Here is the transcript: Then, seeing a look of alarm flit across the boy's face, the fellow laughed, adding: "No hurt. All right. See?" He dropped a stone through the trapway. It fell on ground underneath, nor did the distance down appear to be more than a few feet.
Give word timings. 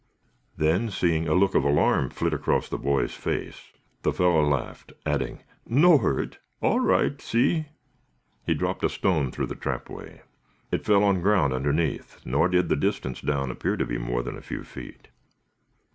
Then, 0.57 0.89
seeing 0.89 1.27
a 1.27 1.35
look 1.35 1.53
of 1.53 1.63
alarm 1.63 2.09
flit 2.09 2.33
across 2.33 2.67
the 2.67 2.79
boy's 2.79 3.13
face, 3.13 3.71
the 4.01 4.11
fellow 4.11 4.43
laughed, 4.43 4.91
adding: 5.05 5.43
"No 5.67 5.99
hurt. 5.99 6.39
All 6.59 6.79
right. 6.79 7.21
See?" 7.21 7.67
He 8.43 8.55
dropped 8.55 8.83
a 8.83 8.89
stone 8.89 9.31
through 9.31 9.45
the 9.45 9.55
trapway. 9.55 10.23
It 10.71 10.85
fell 10.85 11.03
on 11.03 11.21
ground 11.21 11.53
underneath, 11.53 12.19
nor 12.25 12.49
did 12.49 12.67
the 12.67 12.75
distance 12.75 13.21
down 13.21 13.51
appear 13.51 13.77
to 13.77 13.85
be 13.85 13.99
more 13.99 14.23
than 14.23 14.35
a 14.39 14.41
few 14.41 14.63
feet. 14.63 15.09